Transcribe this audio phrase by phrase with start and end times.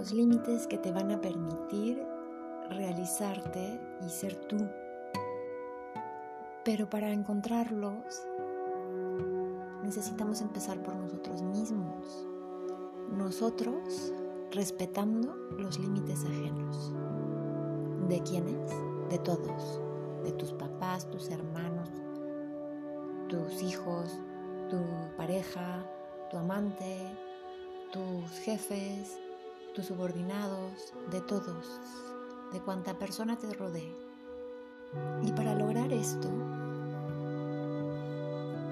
[0.00, 2.02] los límites que te van a permitir
[2.70, 4.56] realizarte y ser tú.
[6.64, 8.22] Pero para encontrarlos
[9.82, 12.26] necesitamos empezar por nosotros mismos.
[13.12, 14.10] Nosotros
[14.52, 16.94] respetando los límites ajenos.
[18.08, 18.70] ¿De quiénes?
[19.10, 19.82] De todos.
[20.24, 21.90] De tus papás, tus hermanos,
[23.28, 24.18] tus hijos,
[24.70, 24.78] tu
[25.18, 25.84] pareja,
[26.30, 26.96] tu amante,
[27.92, 29.20] tus jefes,
[29.80, 31.80] tus subordinados, de todos,
[32.52, 33.96] de cuanta persona te rodee.
[35.22, 36.28] Y para lograr esto,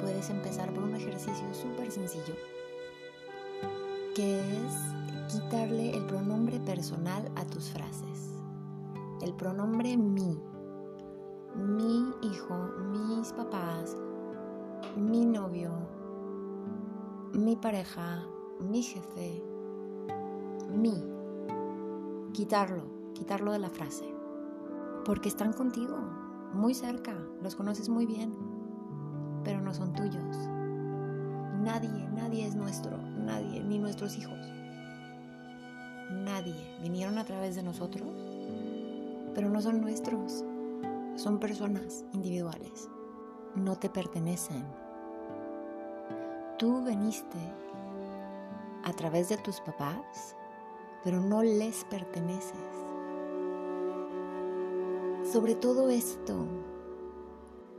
[0.00, 2.34] puedes empezar por un ejercicio súper sencillo,
[4.14, 8.30] que es quitarle el pronombre personal a tus frases.
[9.20, 10.40] El pronombre mi,
[11.54, 12.56] mi hijo,
[12.92, 13.94] mis papás,
[14.96, 15.70] mi novio,
[17.34, 18.24] mi pareja,
[18.60, 19.53] mi jefe,
[22.32, 22.82] Quitarlo,
[23.14, 24.04] quitarlo de la frase.
[25.04, 25.96] Porque están contigo,
[26.52, 28.34] muy cerca, los conoces muy bien,
[29.44, 30.36] pero no son tuyos.
[31.62, 34.38] Nadie, nadie es nuestro, nadie, ni nuestros hijos.
[36.10, 36.76] Nadie.
[36.82, 38.10] Vinieron a través de nosotros,
[39.34, 40.44] pero no son nuestros.
[41.16, 42.88] Son personas individuales.
[43.54, 44.64] No te pertenecen.
[46.58, 47.38] Tú veniste
[48.82, 50.36] a través de tus papás,
[51.04, 52.54] pero no les perteneces.
[55.30, 56.46] Sobre todo esto,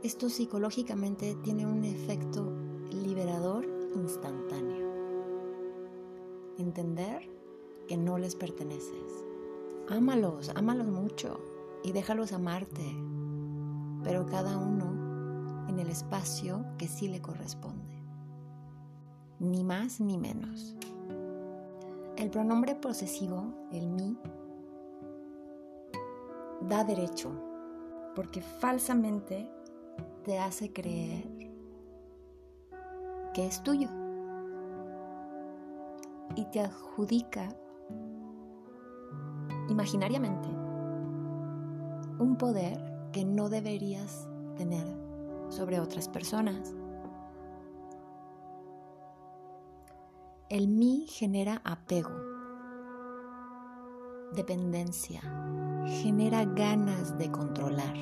[0.02, 2.52] esto psicológicamente tiene un efecto
[2.90, 4.86] liberador instantáneo.
[6.58, 7.28] Entender
[7.88, 9.24] que no les perteneces.
[9.88, 11.40] Ámalos, ámalos mucho
[11.82, 12.96] y déjalos amarte,
[14.04, 18.04] pero cada uno en el espacio que sí le corresponde.
[19.38, 20.76] Ni más ni menos.
[22.16, 24.16] El pronombre posesivo, el mi,
[26.62, 27.30] da derecho,
[28.14, 29.50] porque falsamente
[30.24, 31.28] te hace creer
[33.34, 33.88] que es tuyo
[36.36, 37.54] y te adjudica
[39.68, 40.48] imaginariamente
[42.18, 44.26] un poder que no deberías
[44.56, 44.86] tener
[45.50, 46.74] sobre otras personas.
[50.48, 52.12] El mí genera apego,
[54.32, 55.20] dependencia,
[55.86, 57.96] genera ganas de controlar,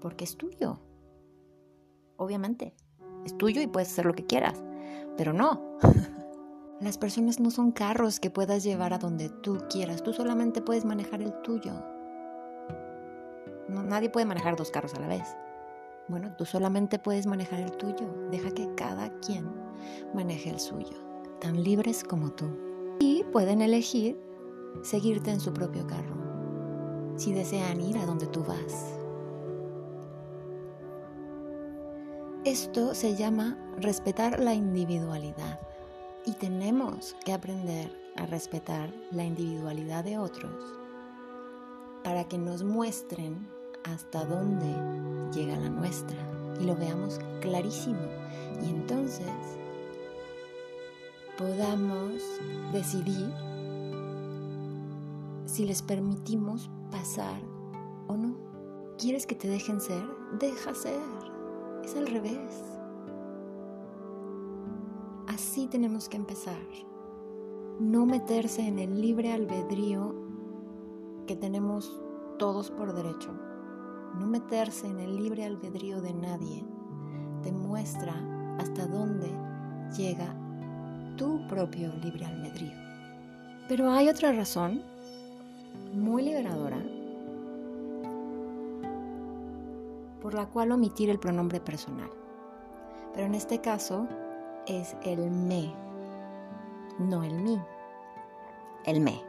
[0.00, 0.78] porque es tuyo.
[2.18, 2.76] Obviamente,
[3.24, 4.62] es tuyo y puedes hacer lo que quieras,
[5.16, 5.60] pero no.
[6.80, 10.84] Las personas no son carros que puedas llevar a donde tú quieras, tú solamente puedes
[10.84, 11.72] manejar el tuyo.
[13.68, 15.36] nadie puede manejar dos carros a la vez.
[16.08, 18.06] Bueno, tú solamente puedes manejar el tuyo.
[18.30, 19.50] Deja que cada quien
[20.14, 20.96] maneje el suyo,
[21.40, 22.46] tan libres como tú.
[23.00, 24.20] Y pueden elegir
[24.82, 26.14] seguirte en su propio carro,
[27.16, 28.94] si desean ir a donde tú vas.
[32.44, 35.58] Esto se llama respetar la individualidad
[36.26, 40.62] y tenemos que aprender a respetar la individualidad de otros
[42.02, 43.48] para que nos muestren
[43.84, 44.66] hasta dónde
[45.32, 46.16] llega la nuestra
[46.60, 48.00] y lo veamos clarísimo.
[48.62, 49.30] Y entonces
[51.36, 52.22] podamos
[52.72, 53.32] decidir
[55.46, 57.40] si les permitimos pasar
[58.08, 58.34] o no.
[58.98, 60.04] ¿Quieres que te dejen ser?
[60.38, 61.00] Deja ser.
[61.84, 62.62] Es al revés.
[65.26, 66.66] Así tenemos que empezar.
[67.80, 70.14] No meterse en el libre albedrío
[71.26, 72.00] que tenemos
[72.38, 73.30] todos por derecho.
[74.34, 76.64] Meterse en el libre albedrío de nadie
[77.44, 78.14] demuestra
[78.58, 79.28] hasta dónde
[79.96, 80.26] llega
[81.16, 82.72] tu propio libre albedrío.
[83.68, 84.82] Pero hay otra razón
[85.92, 86.82] muy liberadora
[90.20, 92.10] por la cual omitir el pronombre personal.
[93.14, 94.08] Pero en este caso
[94.66, 95.72] es el me,
[96.98, 97.60] no el mí,
[98.84, 99.22] el me.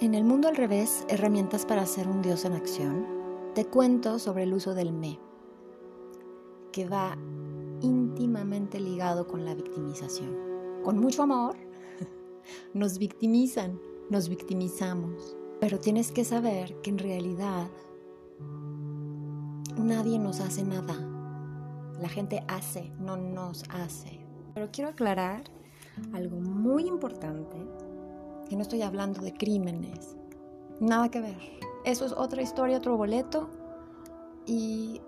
[0.00, 3.23] En el mundo al revés, herramientas para ser un dios en acción,
[3.54, 5.20] te cuento sobre el uso del me,
[6.72, 7.16] que va
[7.80, 10.82] íntimamente ligado con la victimización.
[10.82, 11.56] Con mucho amor,
[12.74, 13.80] nos victimizan,
[14.10, 17.68] nos victimizamos, pero tienes que saber que en realidad
[19.78, 20.96] nadie nos hace nada.
[22.00, 24.26] La gente hace, no nos hace.
[24.52, 25.44] Pero quiero aclarar
[26.12, 27.56] algo muy importante,
[28.48, 30.16] que no estoy hablando de crímenes,
[30.80, 31.36] nada que ver.
[31.84, 33.48] Eso es otra historia, otro boleto
[34.46, 35.00] y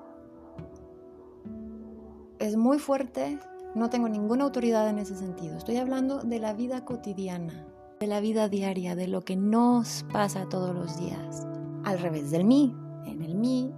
[2.38, 3.38] es muy fuerte,
[3.74, 5.58] No tengo ninguna autoridad en ese sentido.
[5.58, 7.66] Estoy hablando de la vida cotidiana,
[8.00, 11.46] de la vida diaria, de lo que nos pasa todos los días.
[11.84, 12.74] Al revés del mí.
[13.04, 13.74] En el mí,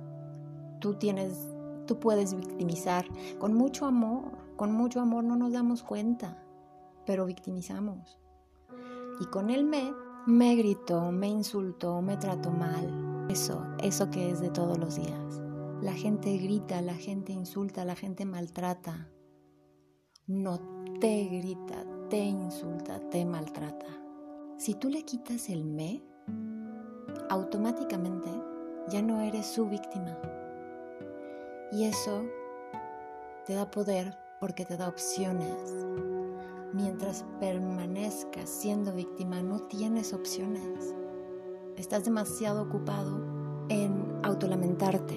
[0.78, 1.48] tú tienes,
[1.86, 3.06] tú puedes victimizar
[3.40, 4.30] con mucho amor.
[4.54, 6.44] Con mucho amor no nos damos cuenta,
[7.04, 8.20] pero victimizamos.
[9.20, 9.92] Y con el me,
[10.28, 13.26] me gritó, me insultó, me trató mal.
[13.30, 15.40] Eso, eso que es de todos los días.
[15.80, 19.08] La gente grita, la gente insulta, la gente maltrata.
[20.26, 20.60] No
[21.00, 23.86] te grita, te insulta, te maltrata.
[24.58, 26.02] Si tú le quitas el me,
[27.30, 28.28] automáticamente
[28.88, 30.18] ya no eres su víctima.
[31.72, 32.26] Y eso
[33.46, 36.17] te da poder porque te da opciones.
[36.72, 40.94] Mientras permanezcas siendo víctima, no tienes opciones.
[41.76, 43.22] Estás demasiado ocupado
[43.70, 45.16] en autolamentarte.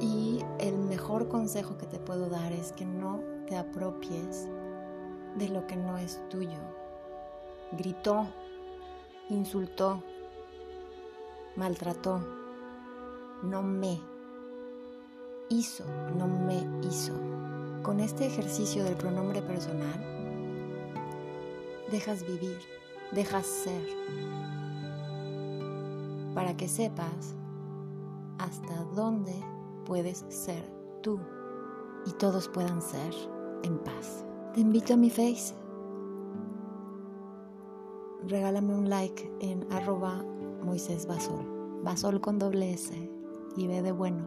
[0.00, 4.48] Y el mejor consejo que te puedo dar es que no te apropies
[5.36, 6.58] de lo que no es tuyo.
[7.78, 8.26] Gritó,
[9.28, 10.02] insultó,
[11.54, 12.20] maltrató,
[13.42, 14.00] no me
[15.48, 15.84] hizo,
[16.16, 17.12] no me hizo.
[17.82, 20.21] Con este ejercicio del pronombre personal,
[21.92, 22.58] dejas vivir,
[23.12, 23.86] dejas ser,
[26.34, 27.36] para que sepas
[28.38, 29.34] hasta dónde
[29.84, 30.64] puedes ser
[31.02, 31.20] tú
[32.06, 33.12] y todos puedan ser
[33.62, 34.24] en paz.
[34.54, 35.54] Te invito a mi face.
[38.26, 40.24] Regálame un like en arroba
[40.64, 41.44] Moisés Basol.
[41.84, 42.94] Basol con doble S
[43.56, 44.24] y ve de bueno.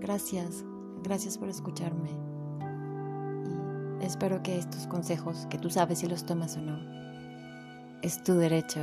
[0.00, 0.64] Gracias,
[1.02, 2.29] gracias por escucharme.
[4.10, 6.80] Espero que estos consejos, que tú sabes si los tomas o no,
[8.02, 8.80] es tu derecho.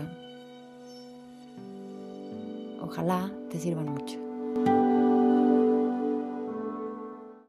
[2.82, 4.18] Ojalá te sirvan mucho.